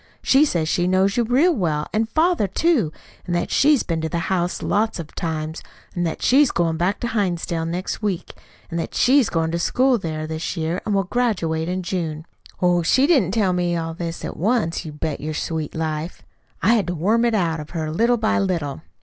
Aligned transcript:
She 0.23 0.45
says 0.45 0.67
she 0.67 0.87
knows 0.87 1.15
you 1.15 1.23
real 1.23 1.53
well, 1.53 1.85
and 1.93 2.09
father, 2.09 2.47
too, 2.47 2.91
and 3.27 3.35
that 3.35 3.51
she's 3.51 3.83
been 3.83 4.01
to 4.01 4.09
the 4.09 4.31
house 4.33 4.63
lots 4.63 4.97
of 4.97 5.13
times, 5.13 5.61
and 5.93 6.07
that 6.07 6.23
she's 6.23 6.49
going 6.49 6.75
back 6.77 6.99
to 7.01 7.07
Hinsdale 7.09 7.67
next 7.67 8.01
week, 8.01 8.33
and 8.71 8.79
that 8.79 8.95
she 8.95 9.19
is 9.19 9.29
going 9.29 9.51
to 9.51 9.59
school 9.59 9.99
there 9.99 10.25
this 10.25 10.57
year, 10.57 10.81
and 10.87 10.95
will 10.95 11.03
graduate 11.03 11.69
in 11.69 11.83
June. 11.83 12.25
Oh, 12.63 12.81
she 12.81 13.05
didn't 13.05 13.29
tell 13.33 13.53
me 13.53 13.75
all 13.77 13.93
this 13.93 14.25
at 14.25 14.37
once, 14.37 14.85
you 14.85 14.91
bet 14.91 15.21
your 15.21 15.35
sweet 15.35 15.75
life. 15.75 16.23
I 16.63 16.73
had 16.73 16.87
to 16.87 16.95
worm 16.95 17.23
it 17.23 17.35
out 17.35 17.59
of 17.59 17.69
her 17.69 17.91
little 17.91 18.17
by 18.17 18.39
little. 18.39 18.81